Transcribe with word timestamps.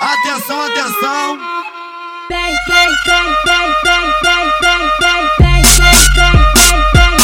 Atenção, 0.00 0.62
atenção. 0.62 1.36
Vem, 2.28 2.54
vem, 2.68 2.88
vem, 3.04 3.26
vem, 3.44 3.66
vem, 3.82 4.06
vem, 4.22 4.46
vem, 4.60 4.78
vem, 5.00 5.24
vem, 5.40 5.62
vem, 6.14 6.36
vem, 6.94 7.16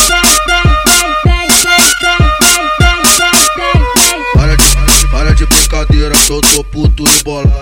Para 4.35 4.56
de, 4.56 4.67
para 5.12 5.33
de 5.33 5.46
brincadeira, 5.46 6.15
que 6.17 6.33
eu 6.33 6.40
tô 6.40 6.65
puto 6.65 7.04
e 7.08 7.22
bolado. 7.22 7.53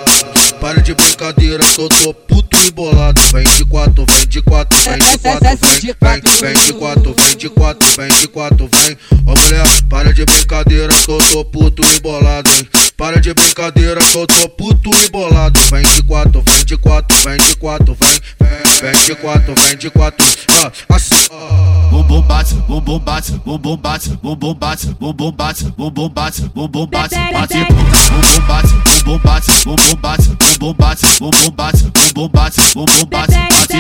Para 0.59 0.80
de 0.80 0.95
brincadeira, 0.95 1.62
que 1.62 1.80
eu 1.82 1.89
tô 1.91 2.14
puto 2.14 2.30
e 2.66 2.70
bolado. 2.70 3.20
Vem 3.32 3.45
de 3.45 3.64
quatro, 3.64 4.04
vem 4.06 4.27
de 4.27 4.42
quatro, 4.42 4.79
vem 4.79 4.98
de 4.98 5.18
quatro, 5.18 5.48
vem, 5.48 5.80
vem, 5.80 6.20
vem 6.40 6.64
de 6.64 6.72
quatro, 6.72 7.14
vem 7.16 7.36
de 7.36 7.48
quatro, 7.48 7.88
vem 7.96 8.09
de 8.09 8.29
quatro, 8.29 8.70
vem. 8.72 8.98
Ô 9.27 9.34
mulher, 9.34 9.82
para 9.88 10.12
de 10.12 10.24
brincadeira, 10.24 10.92
que 10.92 11.10
eu 11.10 11.18
tô 11.18 11.45
puto 11.45 11.82
e 11.84 12.00
bolado, 12.00 12.50
hein. 12.50 12.68
Para 12.96 13.20
de 13.20 13.32
brincadeira, 13.32 14.01
que 14.01 14.16
eu 14.16 14.27
tô 14.27 14.48
puto 14.51 14.91
e 14.95 15.10
bolado. 15.10 15.59
Vem 15.70 15.82
de 15.82 16.02
quatro, 16.02 16.42
vem 16.42 16.65
de 16.65 16.77
quatro, 16.77 17.16
vem 17.24 17.38
de 17.38 17.56
quatro, 17.56 17.96
vem, 17.98 18.20
vem, 18.41 18.92
vem 18.92 19.04
de 19.04 19.15
quatro, 19.15 19.54
vem 19.54 19.77
de 19.77 19.90
quatro. 19.90 20.27
Ah, 20.48 20.73
assim, 20.90 21.15
ah. 21.32 21.80
Bumbum 21.90 22.23
bate, 22.23 22.54
bumbum 22.68 22.98
bate, 23.01 23.32
bumbum 23.45 23.77
bate, 23.77 24.10
bumbum 24.23 24.54
bate, 24.54 24.88
bumbum 25.01 25.32
bate, 25.32 25.65
bumbum 25.77 26.09
bate, 26.09 26.42
bumbum 26.54 26.87
bate, 26.87 27.16
bate, 27.16 27.54
bumbum 27.65 27.84
bate, 27.90 28.09
bumbum 28.10 28.46
bate, 28.46 28.68
bumbum 29.04 29.18
bate, 29.18 29.52
bumbum 29.65 29.96
bate, 29.96 30.29
bumbum 30.59 30.74
bate, 30.74 31.06
bumbum 31.18 31.51
bate, 31.51 31.84
bumbum 32.29 33.06
bate, 33.06 33.33
bate. 33.33 33.77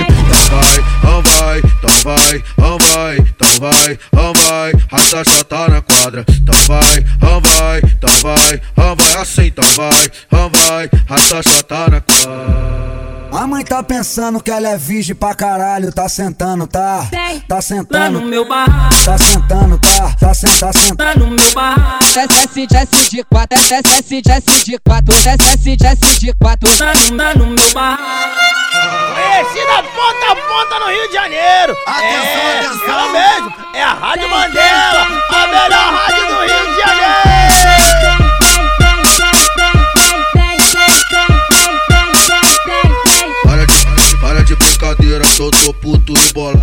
Então 0.98 1.22
vai, 1.22 1.58
então 1.58 1.90
vai, 2.02 2.36
então 2.36 2.78
vai, 2.78 3.18
então 3.18 3.48
vai, 3.58 3.98
então 4.06 4.32
vai, 4.32 4.72
rasta 4.90 5.24
já 5.24 5.44
tá 5.44 5.68
na 5.68 5.82
quadra. 5.82 6.24
Então 6.28 6.54
vai, 6.66 6.98
então 7.16 7.40
vai, 7.40 7.78
então 7.80 8.16
vai, 8.22 8.62
então 8.72 8.96
vai, 8.96 9.22
assim, 9.22 9.46
então 9.46 9.64
vai, 9.74 10.10
então 10.26 10.50
vai, 10.50 10.90
rasta 11.06 11.42
já 11.42 11.62
tá 11.62 11.90
na 11.90 12.00
quadra. 12.00 12.80
A 13.32 13.46
mãe 13.46 13.64
tá 13.64 13.80
pensando 13.80 14.42
que 14.42 14.50
ela 14.50 14.70
é 14.70 14.76
virgem 14.76 15.14
pra 15.14 15.34
caralho, 15.34 15.92
tá 15.92 16.08
sentando, 16.08 16.66
tá? 16.66 17.06
Tá 17.46 17.56
Lá 17.56 17.62
sentando, 17.62 18.20
no 18.20 18.26
meu 18.26 18.48
barraco, 18.48 19.04
tá 19.04 19.16
sentando, 19.18 19.78
tá? 19.78 20.16
Tá 20.18 20.34
sentando, 20.34 20.58
tá 20.58 20.72
sentando. 20.72 20.96
tá 20.96 21.14
no 21.14 21.30
meu 21.30 21.52
barraco, 21.52 22.04
Desce, 22.12 22.66
desce 22.66 23.10
de 23.10 23.22
quatro, 23.24 23.56
desce, 23.68 24.20
desce 24.20 24.64
de 24.64 24.78
quatro, 24.78 25.14
desce, 25.22 25.76
desce 25.76 26.20
de 26.20 26.32
quatro. 26.34 26.68
tá 26.76 26.92
no, 26.92 27.16
tá 27.16 27.34
no 27.34 27.46
meu 27.46 27.72
barraco. 27.72 28.19
Conhecida 29.30 29.82
ponta 29.94 30.32
a 30.32 30.34
ponta 30.34 30.80
no 30.80 30.86
Rio 30.86 31.06
de 31.06 31.14
Janeiro. 31.14 31.76
Atenção, 31.86 32.10
é, 32.10 32.58
atenção. 32.58 32.88
Ela 32.88 33.08
mesmo, 33.12 33.54
é 33.74 33.82
a 33.82 33.92
Rádio 33.92 34.28
Mandela, 34.28 35.06
a 35.30 35.46
melhor 35.46 35.94
rádio 35.94 36.26
do 36.26 36.40
Rio 36.40 36.66
de 36.66 36.80
Janeiro. 36.80 37.20
Para 43.44 43.66
de, 43.66 44.16
para 44.20 44.42
de 44.44 44.56
brincadeira, 44.56 45.24
eu 45.38 45.50
tô 45.52 45.74
puto 45.74 46.12
e 46.12 46.32
bolado. 46.32 46.60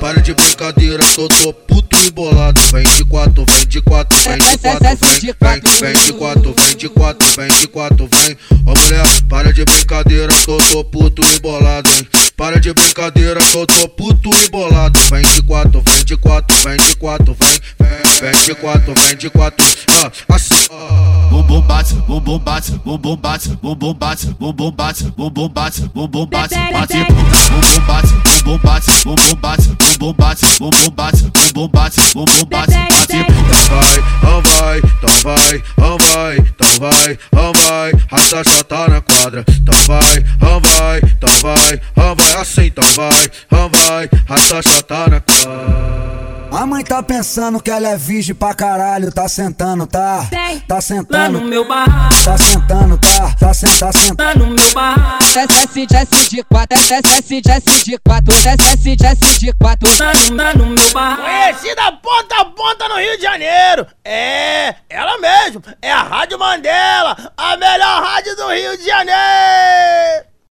Para 0.00 0.22
de 0.22 0.34
brincadeira, 0.34 1.02
eu 1.18 1.28
tô 1.28 1.52
puto 1.52 1.87
e 2.06 2.10
bolado. 2.10 2.60
Vem 2.72 2.84
de 2.84 3.04
quatro, 3.04 3.44
vem 3.44 3.66
de 3.66 3.80
quatro, 3.80 4.18
vem 4.18 4.38
de 4.38 4.58
quatro, 4.58 4.86
vem, 4.86 5.20
vem, 5.20 5.92
vem 5.92 6.04
de 6.04 6.12
quatro, 6.12 6.54
vem 6.56 6.76
de 6.76 6.88
quatro, 6.88 7.26
vem 7.36 7.48
de 7.48 7.68
quatro, 7.68 8.08
vem. 8.12 8.36
Ô 8.66 8.78
mulher, 8.78 9.22
para 9.28 9.52
de 9.52 9.64
brincadeira, 9.64 10.32
que 10.32 10.50
eu 10.50 10.58
tô 10.70 10.84
puto 10.84 11.22
e 11.22 11.40
bolado, 11.40 11.90
hein. 11.90 12.06
Para 12.36 12.60
de 12.60 12.72
brincadeira, 12.72 13.40
que 13.40 13.56
eu 13.56 13.66
tô 13.66 13.88
puto 13.88 14.30
e 14.30 14.48
bolado. 14.50 14.98
Vem 15.10 15.22
de 15.22 15.42
quatro, 15.42 15.82
vem 15.84 16.04
de 16.04 16.16
quatro, 16.16 16.56
vem 16.62 16.76
de 16.76 16.96
quatro, 16.96 17.36
vem, 17.38 17.60
vem, 17.80 18.32
vem 18.32 18.44
de 18.44 18.54
quatro, 18.54 18.94
vem 18.94 19.16
de 19.16 19.30
quatro. 19.30 19.66
Ah, 19.88 20.12
assim, 20.34 20.54
ah. 20.70 21.28
Bumbum 21.30 21.60
bate, 21.60 21.94
bumbum 22.06 22.38
bate, 22.38 22.72
bumbum 22.84 23.16
bate, 23.16 23.48
bumbum 23.62 23.94
bate, 23.94 24.26
bumbum 24.38 24.70
bate, 24.70 25.04
bumbum 25.16 25.48
bate, 25.48 25.82
bumbum 25.94 26.26
bate, 26.26 26.54
bate. 26.54 26.94
Bumbum 26.94 27.86
bate, 27.86 28.12
bumbum 28.34 28.58
bate, 28.58 28.58
bumbum 28.58 28.58
bate, 28.60 28.90
bumbum 29.04 29.34
bate, 29.36 29.68
bumbum 29.98 30.12
bate, 30.14 30.46
bumbum 30.58 30.90
bate, 30.90 31.17
bumbum 31.66 32.44
bate, 32.44 32.72
bate. 32.72 33.16
Então 33.16 33.62
vai, 33.62 33.98
então 34.18 34.42
vai, 34.42 34.78
então 34.78 35.18
vai, 35.22 35.56
então 35.56 35.98
vai, 35.98 36.38
então 36.38 36.68
vai, 36.78 37.18
então 37.32 37.52
vai, 37.52 37.92
rasta 38.10 38.44
já 38.44 38.64
tá 38.64 38.88
na 38.88 39.00
quadra. 39.00 39.44
Então 39.48 39.74
vai, 39.86 40.18
então 40.36 40.60
vai, 40.60 40.98
então 40.98 41.40
vai, 41.42 41.80
então 41.90 42.14
vai, 42.14 42.40
assim, 42.40 42.66
então 42.66 42.84
vai, 42.94 43.30
então 43.46 43.70
vai, 43.70 44.10
rasta 44.28 44.62
já 44.62 44.82
tá 44.82 45.08
na 45.08 45.20
quadra. 45.20 46.08
A 46.50 46.64
mãe 46.64 46.82
tá 46.82 47.02
pensando 47.02 47.60
que 47.60 47.70
ela 47.70 47.88
é 47.88 47.96
virgem 47.96 48.34
pra 48.34 48.54
caralho, 48.54 49.12
tá 49.12 49.28
sentando, 49.28 49.86
tá? 49.86 50.26
Tá 50.66 50.74
Lá 50.74 50.76
no 50.76 50.82
sentando, 50.82 51.40
meu 51.42 51.68
barraco, 51.68 52.24
tá 52.24 52.38
sentando, 52.38 52.98
tá? 52.98 53.34
Tá 53.38 53.54
sentando, 53.54 53.78
tá 53.78 53.92
sentando. 53.92 54.16
tá 54.16 54.34
no 54.34 54.46
meu 54.46 54.72
barraco, 54.72 55.07
Desce, 55.46 55.86
desce 55.86 56.30
de 56.30 56.42
quatro, 56.42 56.76
desce, 56.76 57.40
desce 57.40 57.84
de 57.84 57.98
quatro, 57.98 58.34
desce, 58.42 58.96
desce 58.96 59.38
de 59.38 59.52
quatro. 59.52 59.88
tá 59.96 60.12
no, 60.12 60.36
tá 60.36 60.54
no 60.54 60.66
meu 60.66 60.90
barraco. 60.90 61.22
Conhecida 61.22 61.92
ponta 61.92 62.40
a 62.40 62.44
ponta 62.46 62.88
no 62.88 62.96
Rio 62.96 63.16
de 63.16 63.22
Janeiro. 63.22 63.86
É, 64.04 64.74
ela 64.88 65.16
mesmo, 65.18 65.62
é 65.80 65.92
a 65.92 66.02
Rádio 66.02 66.40
Mandela, 66.40 67.32
a 67.36 67.56
melhor 67.56 68.02
rádio 68.02 68.34
do 68.34 68.48
Rio 68.48 68.76
de 68.78 68.84
Janeiro. 68.84 70.27